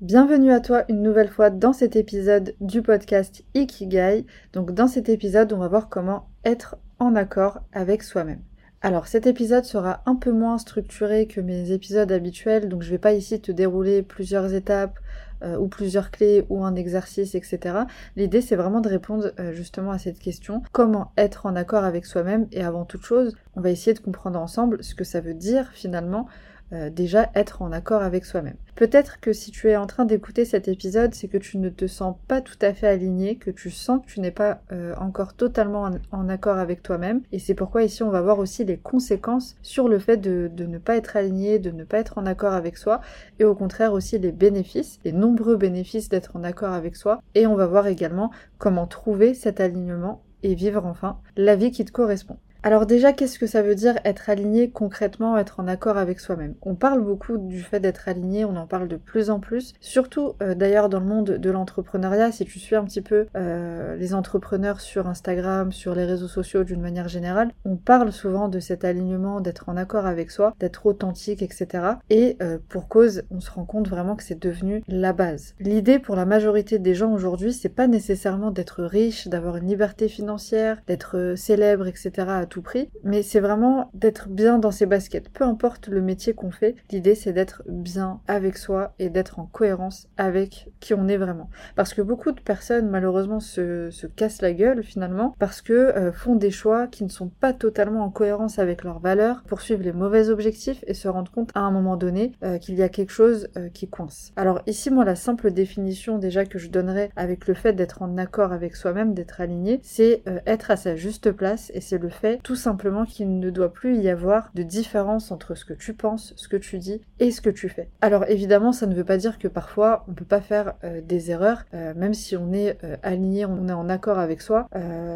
[0.00, 4.26] Bienvenue à toi une nouvelle fois dans cet épisode du podcast Ikigai.
[4.52, 8.40] Donc dans cet épisode, on va voir comment être en accord avec soi-même.
[8.80, 12.98] Alors cet épisode sera un peu moins structuré que mes épisodes habituels, donc je vais
[12.98, 15.00] pas ici te dérouler plusieurs étapes
[15.42, 17.78] euh, ou plusieurs clés ou un exercice, etc.
[18.14, 22.06] L'idée c'est vraiment de répondre euh, justement à cette question, comment être en accord avec
[22.06, 22.46] soi-même?
[22.52, 25.72] Et avant toute chose, on va essayer de comprendre ensemble ce que ça veut dire
[25.72, 26.28] finalement
[26.72, 28.56] euh, déjà être en accord avec soi-même.
[28.74, 31.86] Peut-être que si tu es en train d'écouter cet épisode, c'est que tu ne te
[31.86, 35.34] sens pas tout à fait aligné, que tu sens que tu n'es pas euh, encore
[35.34, 37.22] totalement en, accord avec toi-même.
[37.32, 40.66] Et c'est pourquoi ici on va voir aussi les conséquences sur le fait de, de,
[40.66, 43.00] ne pas être aligné, de ne pas être en accord avec soi,
[43.38, 47.20] et au contraire aussi les bénéfices, les nombreux bénéfices d'être en accord avec soi.
[47.34, 51.84] Et on va voir également comment trouver cet alignement et vivre enfin la vie qui
[51.84, 52.38] te correspond.
[52.68, 56.52] Alors déjà, qu'est-ce que ça veut dire être aligné concrètement, être en accord avec soi-même?
[56.60, 60.34] On parle beaucoup du fait d'être aligné, on en parle de plus en plus, surtout
[60.42, 64.12] euh, d'ailleurs dans le monde de l'entrepreneuriat, si tu suis un petit peu euh, les
[64.12, 68.84] entrepreneurs sur Instagram, sur les réseaux sociaux d'une manière générale, on parle souvent de cet
[68.84, 71.68] alignement, d'être en accord avec soi, d'être authentique, etc.
[72.10, 75.54] Et euh, pour cause, on se rend compte vraiment que c'est devenu la base.
[75.58, 80.06] L'idée pour la majorité des gens aujourd'hui, c'est pas nécessairement d'être riche, d'avoir une liberté
[80.06, 82.26] financière, d'être célèbre, etc
[82.62, 85.28] prix, mais c'est vraiment d'être bien dans ses baskets.
[85.30, 89.46] Peu importe le métier qu'on fait, l'idée c'est d'être bien avec soi et d'être en
[89.46, 91.50] cohérence avec qui on est vraiment.
[91.76, 96.12] Parce que beaucoup de personnes malheureusement se, se cassent la gueule finalement parce que euh,
[96.12, 99.92] font des choix qui ne sont pas totalement en cohérence avec leurs valeurs, poursuivent les
[99.92, 103.12] mauvais objectifs et se rendent compte à un moment donné euh, qu'il y a quelque
[103.12, 104.32] chose euh, qui coince.
[104.36, 108.16] Alors ici moi la simple définition déjà que je donnerais avec le fait d'être en
[108.18, 112.37] accord avec soi-même, d'être aligné, c'est être à sa juste place et c'est le fait
[112.42, 116.34] tout simplement qu'il ne doit plus y avoir de différence entre ce que tu penses,
[116.36, 117.88] ce que tu dis et ce que tu fais.
[118.00, 121.30] Alors évidemment, ça ne veut pas dire que parfois on peut pas faire euh, des
[121.30, 124.68] erreurs, euh, même si on est euh, aligné, on est en accord avec soi.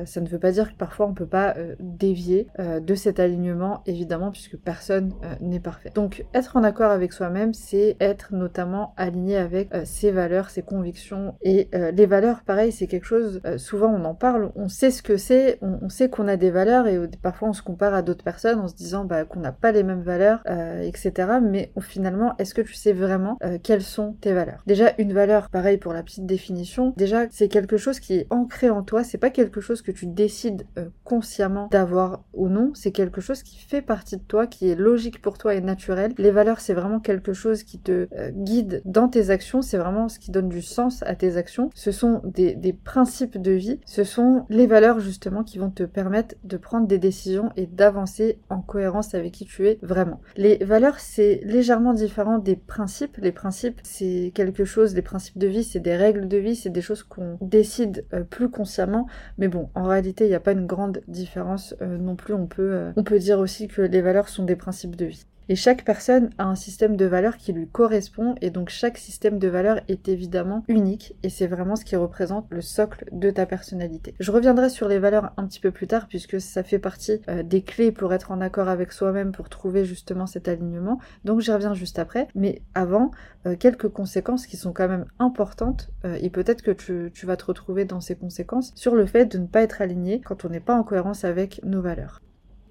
[0.05, 4.31] ça ne veut pas dire que parfois on peut pas dévier de cet alignement, évidemment,
[4.31, 5.91] puisque personne n'est parfait.
[5.95, 11.35] Donc être en accord avec soi-même, c'est être notamment aligné avec ses valeurs, ses convictions
[11.43, 12.43] et les valeurs.
[12.43, 13.41] Pareil, c'est quelque chose.
[13.57, 16.87] souvent on en parle, on sait ce que c'est, on, sait qu'on a des valeurs
[16.87, 19.73] et parfois on se compare à d'autres personnes en se disant bah, qu'on n'a pas
[19.73, 21.13] les mêmes valeurs, euh, etc.
[21.43, 24.63] Mais finalement, est-ce que tu sais vraiment euh, quelles sont tes valeurs?
[24.67, 28.71] Déjà, une valeur, pareil pour la petite définition, déjà c'est quelque chose qui est ancré
[28.71, 32.93] en toi, c'est pas quelque chose que tu décides euh, consciemment d'avoir ou non, c'est
[32.93, 36.13] quelque chose qui fait partie de toi, qui est logique pour toi et naturel.
[36.19, 40.19] Les valeurs, c'est vraiment quelque chose qui te guide dans tes actions, c'est vraiment ce
[40.19, 41.71] qui donne du sens à tes actions.
[41.75, 45.83] Ce sont des, des principes de vie, ce sont les valeurs justement qui vont te
[45.83, 50.23] permettre de prendre des décisions et d'avancer en cohérence avec qui tu es vraiment.
[50.37, 53.19] Les valeurs, c'est légèrement différent des principes.
[53.19, 56.71] Les principes, c'est quelque chose, les principes de vie, c'est des règles de vie, c'est
[56.71, 59.07] des choses qu'on décide euh, plus consciemment.
[59.37, 62.33] Mais bon, en réalité, il n'y a pas une grande différence euh, non plus.
[62.33, 65.27] On peut, euh, on peut dire aussi que les valeurs sont des principes de vie.
[65.49, 69.39] Et chaque personne a un système de valeurs qui lui correspond et donc chaque système
[69.39, 73.45] de valeurs est évidemment unique et c'est vraiment ce qui représente le socle de ta
[73.45, 74.15] personnalité.
[74.21, 77.43] Je reviendrai sur les valeurs un petit peu plus tard puisque ça fait partie euh,
[77.43, 80.99] des clés pour être en accord avec soi-même pour trouver justement cet alignement.
[81.25, 82.29] Donc j'y reviens juste après.
[82.35, 83.11] Mais avant,
[83.47, 87.37] euh, quelques conséquences qui sont quand même importantes euh, et peut-être que tu, tu vas
[87.37, 90.49] te retrouver dans ces conséquences sur le fait de ne pas être aligné quand on
[90.49, 92.23] n'est pas en cohérence avec nos valeurs.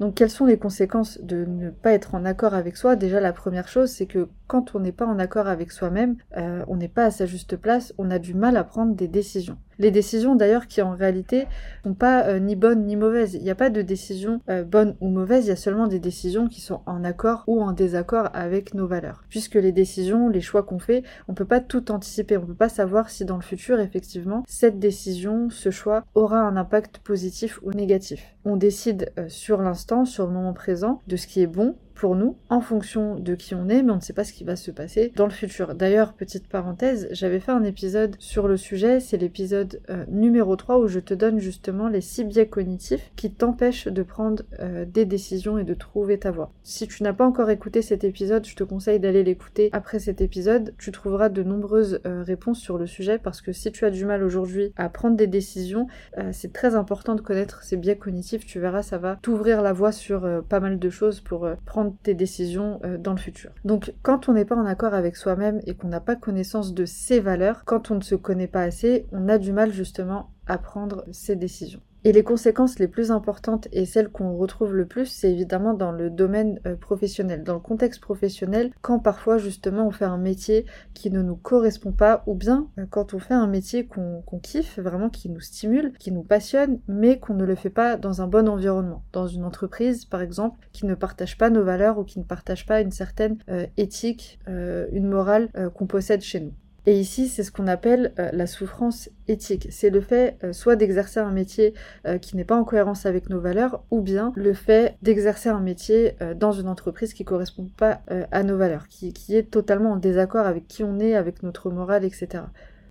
[0.02, 2.96] Donc quelles sont les conséquences de ne pas être en accord avec soi?
[2.96, 6.66] Déjà la première chose c'est que quand on n'est pas en accord avec soi-même, euh,
[6.68, 9.60] on n'est pas à sa juste place, on a du mal à prendre des décisions.
[9.82, 11.48] Les décisions d'ailleurs qui en réalité
[11.84, 13.34] sont pas euh, ni bonnes ni mauvaises.
[13.34, 15.98] Il n'y a pas de décision euh, bonne ou mauvaise, il y a seulement des
[15.98, 19.24] décisions qui sont en accord ou en désaccord avec nos valeurs.
[19.28, 22.70] Puisque les décisions, les choix qu'on fait, on peut pas tout anticiper, on peut pas
[22.70, 27.72] savoir si dans le futur effectivement cette décision, ce choix aura un impact positif ou
[27.72, 28.36] négatif.
[28.46, 32.16] On décide euh, sur l'instant, sur le moment présent, de ce qui est bon pour
[32.16, 34.56] nous en fonction de qui on est, mais on ne sait pas ce qui va
[34.56, 35.76] se passer dans le futur.
[35.76, 40.80] D'ailleurs, petite parenthèse, j'avais fait un épisode sur le sujet, c'est l'épisode euh, numéro 3
[40.80, 45.06] où je te donne justement les six biais cognitifs qui t'empêchent de prendre euh, des
[45.06, 46.52] décisions et de trouver ta voie.
[46.64, 50.22] Si tu n'as pas encore écouté cet épisode, je te conseille d'aller l'écouter après cet
[50.22, 50.74] épisode.
[50.78, 54.06] Tu trouveras de nombreuses euh, réponses sur le sujet parce que si tu as du
[54.06, 55.88] mal aujourd'hui à prendre des décisions,
[56.32, 58.46] c'est très important de connaître ces biais cognitifs.
[58.46, 62.14] Tu verras, ça va t'ouvrir la voie sur pas mal de choses pour prendre tes
[62.14, 63.52] décisions euh, dans le futur.
[63.66, 66.86] Donc quand on n'est pas en accord avec soi-même et qu'on n'a pas connaissance de
[66.86, 70.58] ses valeurs, quand on ne se connaît pas assez, on a du mal justement à
[70.58, 71.82] prendre ses décisions.
[72.04, 75.92] Et les conséquences les plus importantes et celles qu'on retrouve le plus, c'est évidemment dans
[75.92, 80.66] le domaine euh, professionnel, dans le contexte professionnel, quand parfois justement on fait un métier
[80.96, 84.80] qui ne nous correspond pas, ou bien euh, quand on fait un métier qu'on kiffe,
[84.80, 88.28] vraiment qui nous stimule, qui nous passionne, mais qu'on ne le fait pas dans un
[88.28, 92.18] bon environnement, dans une entreprise par exemple, qui ne partage pas nos valeurs ou qui
[92.18, 96.54] ne partage pas une certaine euh, éthique, une morale qu'on possède chez nous.
[96.88, 99.68] Et ici, c'est ce qu'on appelle euh, la souffrance éthique.
[99.70, 101.76] C'est le fait euh, soit d'exercer un métier
[102.08, 105.60] euh, qui n'est pas en cohérence avec nos valeurs, ou bien le fait d'exercer un
[105.60, 108.02] métier dans une entreprise qui ne correspond pas
[108.32, 111.70] à nos valeurs, qui, qui est totalement en désaccord avec qui on est, avec notre
[111.70, 112.44] morale, etc.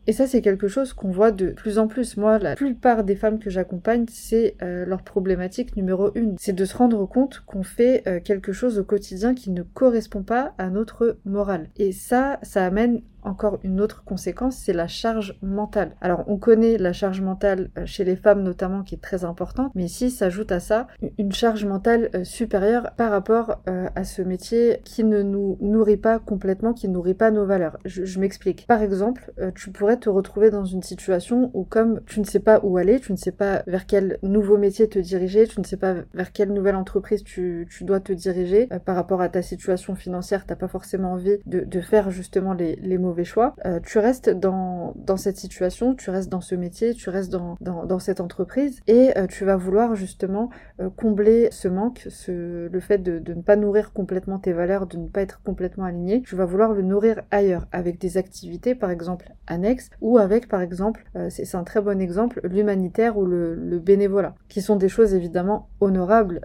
[0.06, 2.16] Et ça, c'est quelque chose qu'on voit de plus en plus.
[2.16, 6.36] Moi, la plupart des femmes que j'accompagne, c'est leur problématique numéro une.
[6.38, 10.54] C'est de se rendre compte qu'on fait quelque chose au quotidien qui ne correspond pas
[10.58, 11.68] à notre morale.
[11.76, 15.96] Et ça, ça amène encore une autre conséquence, c'est la charge mentale.
[16.00, 19.72] Alors on connaît la charge mentale euh, chez les femmes notamment qui est très importante,
[19.74, 20.86] mais ici s'ajoute à ça
[21.18, 25.96] une charge mentale euh, supérieure par rapport euh, à ce métier qui ne nous nourrit
[25.96, 27.78] pas complètement, qui ne nourrit pas nos valeurs.
[27.84, 28.66] Je, m'explique.
[28.66, 32.60] Par exemple, tu pourrais te retrouver dans une situation où comme tu ne sais pas
[32.62, 35.78] où aller, tu ne sais pas vers quel nouveau métier te diriger, tu ne sais
[35.78, 40.44] pas vers quelle nouvelle entreprise tu, dois te diriger par rapport à ta situation financière,
[40.44, 45.36] t'as pas forcément envie de, faire justement les, les choix, euh, tu restes dans, cette
[45.36, 49.56] situation, tu restes dans ce métier, tu restes dans, cette entreprise et euh, tu vas
[49.56, 54.52] vouloir justement euh, combler ce manque, ce, le fait de, ne pas nourrir complètement tes
[54.52, 56.22] valeurs, de ne pas être complètement aligné.
[56.22, 60.62] Tu vas vouloir le nourrir ailleurs avec des activités par exemple annexes ou avec par
[60.62, 65.14] exemple, c'est un très bon exemple, l'humanitaire ou le, le, bénévolat, qui sont des choses
[65.14, 66.40] évidemment honorables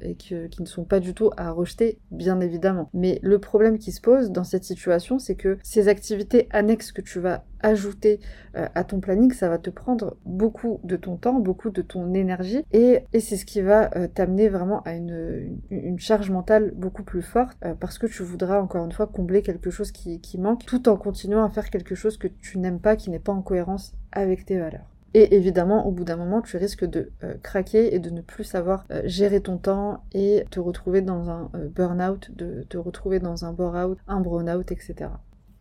[0.00, 2.90] et qui ne sont pas du tout à rejeter, bien évidemment.
[2.94, 6.90] Mais le problème qui se pose dans cette situation, c'est que ces activités activités annexes
[6.90, 8.18] que tu vas ajouter
[8.56, 12.14] euh, à ton planning, ça va te prendre beaucoup de ton temps, beaucoup de ton
[12.14, 17.22] énergie et, c'est ce qui va euh, t'amener vraiment à une, charge mentale beaucoup plus
[17.22, 20.88] forte euh, parce que tu voudras encore une fois combler quelque chose qui, manque tout
[20.88, 23.92] en continuant à faire quelque chose que tu n'aimes pas, qui n'est pas en cohérence
[24.10, 24.90] avec tes valeurs.
[25.14, 27.10] Et évidemment, au bout d'un moment, tu risques de
[27.42, 32.30] craquer et de ne plus savoir gérer ton temps et te retrouver dans un burn-out,
[32.34, 35.10] de te retrouver dans un bore-out, un burn-out, etc.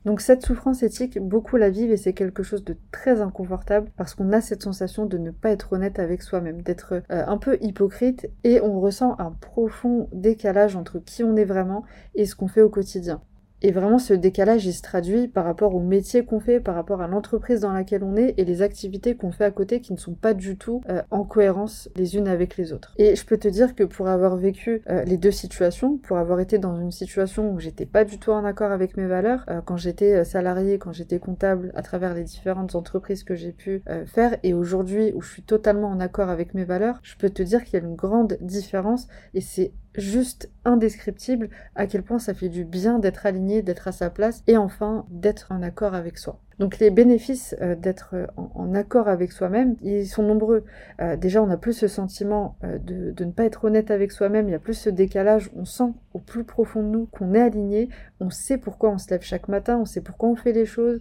[0.05, 4.15] Donc cette souffrance éthique, beaucoup la vivent et c'est quelque chose de très inconfortable parce
[4.15, 7.57] qu'on a cette sensation de ne pas être honnête avec soi-même, d'être euh, un peu
[7.61, 11.83] hypocrite et on ressent un profond décalage entre qui on est vraiment
[12.15, 13.21] et ce qu'on fait au quotidien.
[13.61, 17.01] Et vraiment, ce décalage, il se traduit par rapport au métier qu'on fait, par rapport
[17.01, 19.97] à l'entreprise dans laquelle on est et les activités qu'on fait à côté qui ne
[19.97, 22.94] sont pas du tout euh, en cohérence les unes avec les autres.
[22.97, 26.39] Et je peux te dire que pour avoir vécu euh, les deux situations, pour avoir
[26.39, 29.61] été dans une situation où j'étais pas du tout en accord avec mes valeurs, euh,
[29.61, 34.38] quand j'étais salarié, quand j'étais comptable, à travers les différentes entreprises que j'ai pu faire,
[34.44, 37.63] et aujourd'hui où je suis totalement en accord avec mes valeurs, je peux te dire
[37.63, 42.49] qu'il y a une grande différence et c'est juste indescriptible à quel point ça fait
[42.49, 46.39] du bien d'être aligné, d'être à sa place et enfin d'être en accord avec soi.
[46.59, 50.65] Donc les bénéfices euh, d'être euh, en, accord avec soi-même, ils sont nombreux.
[51.01, 54.49] Euh, déjà, on a plus ce sentiment de, de, ne pas être honnête avec soi-même,
[54.49, 57.41] il y a plus ce décalage, on sent au plus profond de nous qu'on est
[57.41, 57.87] aligné,
[58.19, 60.99] on sait pourquoi on se lève chaque matin, on sait pourquoi on fait les choses,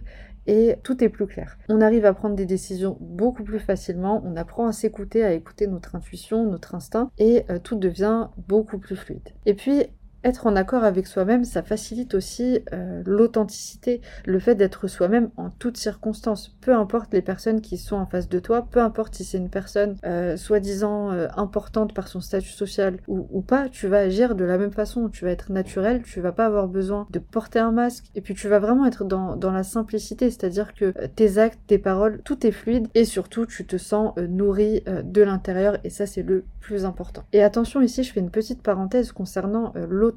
[0.49, 1.59] et tout est plus clair.
[1.69, 5.67] On arrive à prendre des décisions beaucoup plus facilement, on apprend à s'écouter, à écouter
[5.67, 9.29] notre intuition, notre instinct et euh, tout devient beaucoup plus fluide.
[9.45, 9.85] Et puis
[10.23, 15.49] être en accord avec soi-même, ça facilite aussi euh, l'authenticité, le fait d'être soi-même en
[15.49, 19.23] toutes circonstances, peu importe les personnes qui sont en face de toi, peu importe si
[19.23, 23.87] c'est une personne euh, soi-disant euh, importante par son statut social ou, ou, pas, tu
[23.87, 27.07] vas agir de la même façon, tu vas être naturel, tu vas pas avoir besoin
[27.11, 30.73] de porter un masque, et puis tu vas vraiment être dans, dans la simplicité, c'est-à-dire
[30.73, 35.21] que tes actes, tes paroles, tout est fluide, et surtout tu te sens nourri de
[35.21, 37.23] l'intérieur, et ça c'est le plus important.
[37.31, 40.08] Et attention ici, je fais une petite parenthèse concernant l'autre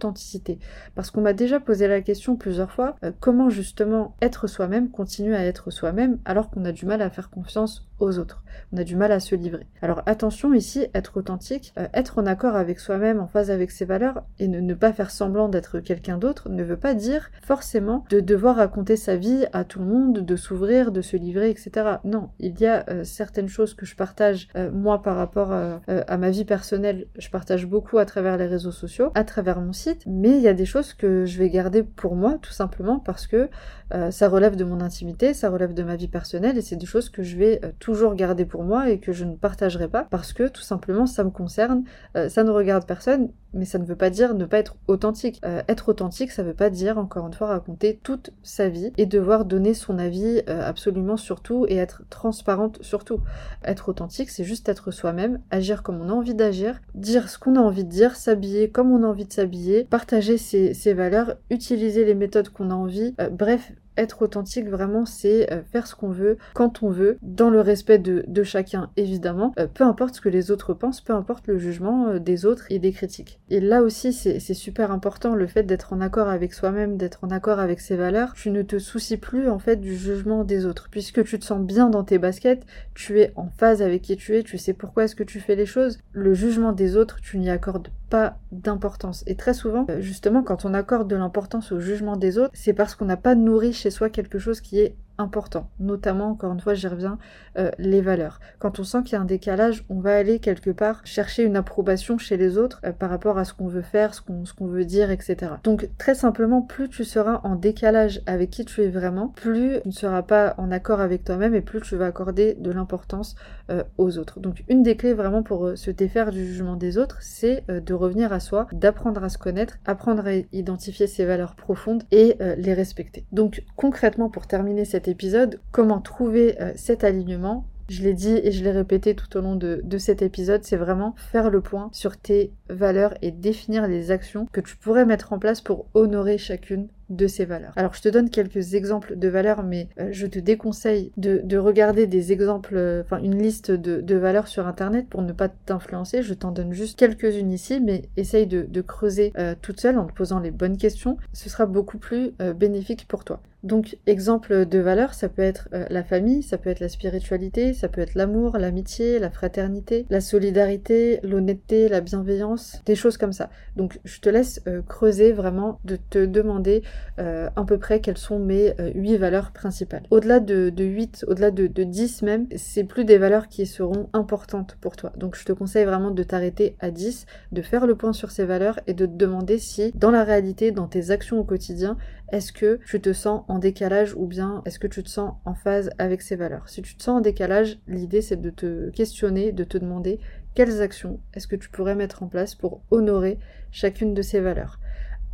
[0.94, 5.36] Parce qu'on m'a déjà posé la question plusieurs fois, euh, comment justement être soi-même, continuer
[5.36, 8.42] à être soi-même alors qu'on a du mal à faire confiance aux autres.
[8.72, 9.66] On a du mal à se livrer.
[9.80, 13.84] Alors attention ici, être authentique, euh, être en accord avec soi-même, en phase avec ses
[13.84, 18.04] valeurs et ne, ne pas faire semblant d'être quelqu'un d'autre ne veut pas dire forcément
[18.10, 21.70] de devoir raconter sa vie à tout le monde, de s'ouvrir, de se livrer, etc.
[22.04, 26.30] Non, il y a euh, certaines choses que je partage moi par rapport à ma
[26.30, 30.30] vie personnelle, je partage beaucoup à travers les réseaux sociaux, à travers mon site, mais
[30.30, 33.48] il y a des choses que je vais garder pour moi tout simplement parce que
[33.94, 36.86] euh, ça relève de mon intimité, ça relève de ma vie personnelle et c'est des
[36.86, 40.04] choses que je vais euh, toujours garder pour moi et que je ne partagerai pas
[40.04, 41.84] parce que tout simplement ça me concerne,
[42.16, 45.40] euh, ça ne regarde personne, mais ça ne veut pas dire ne pas être authentique.
[45.68, 49.06] être authentique, ça ne veut pas dire encore une fois raconter toute sa vie et
[49.06, 53.20] devoir donner son avis absolument sur tout et être transparente sur tout.
[53.64, 57.56] Être authentique, c'est juste être soi-même, agir comme on a envie d'agir, dire ce qu'on
[57.56, 61.34] a envie de dire, s'habiller comme on a envie de s'habiller, partager ses, ses valeurs,
[61.50, 66.10] utiliser les méthodes qu'on a envie, bref, être authentique, vraiment, c'est euh, faire ce qu'on
[66.10, 70.28] veut, quand on veut, dans le respect de, chacun, évidemment, euh, peu importe ce que
[70.28, 73.40] les autres pensent, peu importe le jugement euh, des autres et des critiques.
[73.50, 77.30] Et là aussi, c'est super important, le fait d'être en accord avec soi-même, d'être en
[77.30, 78.34] accord avec ses valeurs.
[78.34, 81.60] Tu ne te soucies plus, en fait, du jugement des autres, puisque tu te sens
[81.60, 85.04] bien dans tes baskets, tu es en phase avec qui tu es, tu sais pourquoi
[85.04, 85.98] est-ce que tu fais les choses.
[86.12, 89.24] Le jugement des autres, tu n'y accordes pas d'importance.
[89.26, 92.94] Et très souvent, justement, quand on accorde de l'importance au jugement des autres, c'est parce
[92.94, 96.74] qu'on n'a pas nourri chez soi quelque chose qui est important, notamment, encore une fois,
[96.74, 97.18] j'y reviens,
[97.58, 98.40] euh, les valeurs.
[98.58, 101.56] Quand on sent qu'il y a un décalage, on va aller quelque part chercher une
[101.56, 104.84] approbation chez les autres euh, par rapport à ce qu'on veut faire, ce qu'on veut
[104.84, 105.52] dire, etc.
[105.64, 109.88] Donc très simplement, plus tu seras en décalage avec qui tu es vraiment, plus tu
[109.88, 113.34] ne seras pas en accord avec toi-même et plus tu vas accorder de l'importance
[113.70, 114.40] euh, aux autres.
[114.40, 118.32] Donc une des clés vraiment pour se défaire du jugement des autres, c'est de revenir
[118.32, 123.26] à soi, d'apprendre à se connaître, apprendre à identifier ses valeurs profondes et les respecter.
[123.32, 127.66] Donc concrètement, pour terminer cette épisode, comment trouver euh, cet alignement.
[127.88, 131.14] Je l'ai dit et je l'ai répété tout au long de, cet épisode, c'est vraiment
[131.16, 135.38] faire le point sur tes valeurs et définir les actions que tu pourrais mettre en
[135.38, 137.72] place pour honorer chacune de ces valeurs.
[137.76, 142.06] Alors je te donne quelques exemples de valeurs, mais euh, je te déconseille de, regarder
[142.06, 146.22] des exemples, euh, enfin une liste de, valeurs sur internet pour ne pas t'influencer.
[146.22, 150.40] Je t'en donne juste quelques-unes ici, mais essaye de, creuser toute seule en te posant
[150.40, 151.18] les bonnes questions.
[151.34, 153.42] Ce sera beaucoup plus bénéfique pour toi.
[153.62, 157.88] Donc, exemple de valeurs, ça peut être la famille, ça peut être la spiritualité, ça
[157.88, 163.50] peut être l'amour, l'amitié, la fraternité, la solidarité, l'honnêteté, la bienveillance, des choses comme ça.
[163.76, 166.82] Donc, je te laisse creuser vraiment, de te demander
[167.18, 170.02] euh, à peu près quelles sont mes euh, huit valeurs principales.
[170.10, 174.08] Au-delà de, de 8, au-delà de, de 10 même, c'est plus des valeurs qui seront
[174.12, 175.12] importantes pour toi.
[175.16, 178.44] Donc je te conseille vraiment de t'arrêter à 10, de faire le point sur ces
[178.44, 181.96] valeurs et de te demander si dans la réalité, dans tes actions au quotidien,
[182.32, 185.54] est-ce que tu te sens en décalage ou bien est-ce que tu te sens en
[185.54, 186.68] phase avec ces valeurs?
[186.68, 190.18] Si tu te sens en décalage, l'idée c'est de te questionner, de te demander
[190.54, 193.38] quelles actions est-ce que tu pourrais mettre en place pour honorer
[193.70, 194.80] chacune de ces valeurs.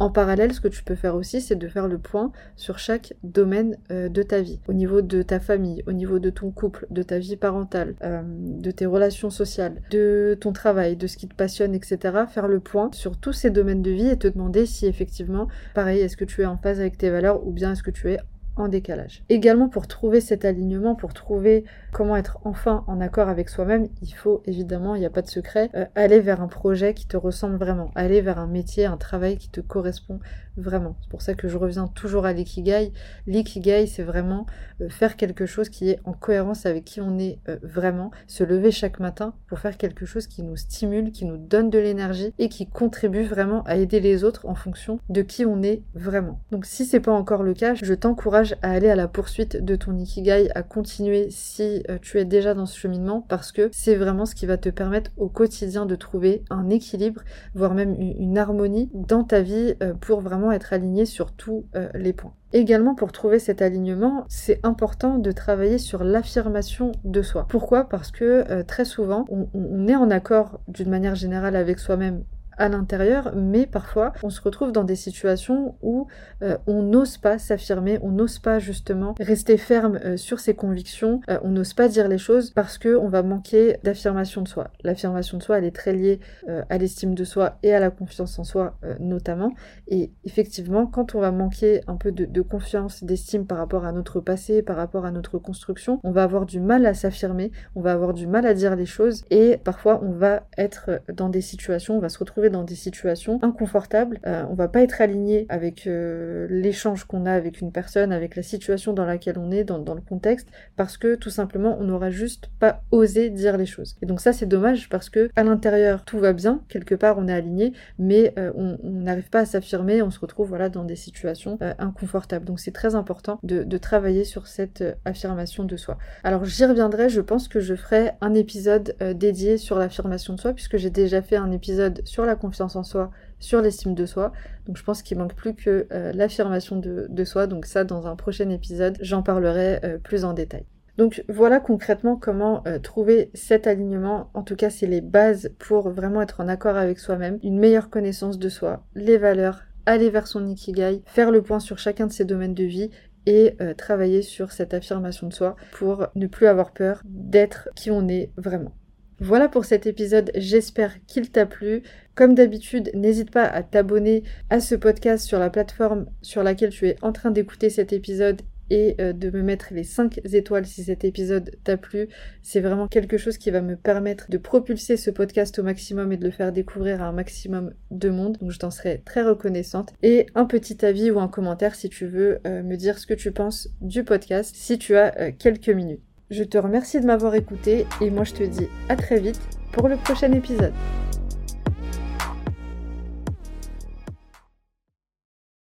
[0.01, 3.15] En parallèle, ce que tu peux faire aussi, c'est de faire le point sur chaque
[3.25, 6.87] domaine euh, de ta vie, au niveau de ta famille, au niveau de ton couple,
[6.91, 11.27] de ta vie parentale, euh, de tes relations sociales, de ton travail, de ce qui
[11.27, 11.99] te passionne, etc.
[12.29, 16.01] Faire le point sur tous ces domaines de vie et te demander si effectivement, pareil,
[16.01, 18.19] est-ce que tu es en phase avec tes valeurs ou bien est-ce que tu es
[18.67, 19.23] décalage.
[19.29, 24.13] Également pour trouver cet alignement, pour trouver comment être enfin en accord avec soi-même, il
[24.13, 27.17] faut évidemment, il n'y a pas de secret, euh, aller vers un projet qui te
[27.17, 30.19] ressemble vraiment, aller vers un métier, un travail qui te correspond
[30.59, 30.97] vraiment.
[31.01, 32.93] C'est pour ça que je reviens toujours à l'ikigai.
[33.27, 34.47] L'ikigai, c'est vraiment
[34.81, 38.45] euh, faire quelque chose qui est en cohérence avec qui on est euh, vraiment, se
[38.45, 42.35] lever chaque matin pour faire quelque chose qui nous stimule, qui nous donne de l'énergie
[42.39, 46.41] et qui contribue vraiment à aider les autres en fonction de qui on est vraiment.
[46.51, 49.77] Donc si c'est pas encore le cas, je t'encourage à aller à la poursuite de
[49.77, 53.95] ton ikigai, à continuer si euh, tu es déjà dans ce cheminement parce que c'est
[53.95, 57.23] vraiment ce qui va te permettre au quotidien de trouver un équilibre,
[57.55, 62.13] voire même une harmonie dans ta vie pour vraiment être aligné sur tous euh, les
[62.13, 62.35] points.
[62.53, 67.47] Également, pour trouver cet alignement, c'est important de travailler sur l'affirmation de soi.
[67.49, 67.89] Pourquoi?
[67.89, 72.25] Parce que euh, très souvent, on est en accord d'une manière générale avec soi-même
[72.59, 76.07] à l'intérieur, mais parfois on se retrouve dans des situations où
[76.43, 81.21] euh, on n'ose pas s'affirmer, on n'ose pas justement rester ferme euh, sur ses convictions,
[81.31, 84.69] euh, on n'ose pas dire les choses parce que on va manquer d'affirmation de soi.
[84.83, 86.21] L'affirmation de soi, elle est très liée
[86.69, 89.55] à l'estime de soi et à la confiance en soi notamment.
[89.87, 93.93] Et effectivement, quand on va manquer un peu de, de confiance, d'estime par rapport à
[93.93, 97.81] notre passé, par rapport à notre construction, on va avoir du mal à s'affirmer, on
[97.81, 101.41] va avoir du mal à dire les choses et parfois on va être dans des
[101.41, 104.21] situations, on va se retrouver dans des situations inconfortables.
[104.27, 108.37] Euh, on va pas être aligné avec euh, l'échange qu'on a avec une personne, avec
[108.37, 112.11] la situation dans laquelle on est, dans, le contexte, parce que tout simplement on n'aura
[112.11, 113.97] juste pas osé dire les choses.
[114.03, 117.29] Et donc ça c'est dommage parce que à l'intérieur tout va bien, quelque part on
[117.29, 120.97] est aligné, mais euh, on n'arrive pas à s'affirmer, on se retrouve voilà dans des
[120.97, 122.45] situations inconfortables.
[122.45, 125.99] Donc c'est très important de, travailler sur cette affirmation de soi.
[126.25, 130.53] Alors j'y reviendrai, je pense que je ferai un épisode dédié sur l'affirmation de soi
[130.53, 134.33] puisque j'ai déjà fait un épisode sur la confiance en soi, sur l'estime de soi.
[134.67, 137.47] Donc je pense qu'il manque plus que euh, l'affirmation de, soi.
[137.47, 140.65] Donc ça, dans un prochain épisode, j'en parlerai euh, plus en détail.
[140.97, 144.31] Donc voilà concrètement comment euh, trouver cet alignement.
[144.35, 147.91] En tout cas, c'est les bases pour vraiment être en accord avec soi-même, une meilleure
[147.91, 152.13] connaissance de soi, les valeurs, aller vers son ikigai, faire le point sur chacun de
[152.13, 152.91] ses domaines de vie
[153.27, 158.09] et travailler sur cette affirmation de soi pour ne plus avoir peur d'être qui on
[158.09, 158.73] est vraiment.
[159.21, 161.83] Voilà pour cet épisode, j'espère qu'il t'a plu.
[162.15, 166.87] Comme d'habitude, n'hésite pas à t'abonner à ce podcast sur la plateforme sur laquelle tu
[166.87, 170.85] es en train d'écouter cet épisode et euh, de me mettre les 5 étoiles si
[170.85, 172.09] cet épisode t'a plu.
[172.43, 176.17] C'est vraiment quelque chose qui va me permettre de propulser ce podcast au maximum et
[176.17, 178.37] de le faire découvrir à un maximum de monde.
[178.39, 179.93] Donc je t'en serai très reconnaissante.
[180.03, 183.15] Et un petit avis ou un commentaire si tu veux euh, me dire ce que
[183.15, 186.03] tu penses du podcast si tu as euh, quelques minutes.
[186.31, 189.41] Je te remercie de m'avoir écouté et moi je te dis à très vite
[189.73, 190.75] pour le prochain épisode.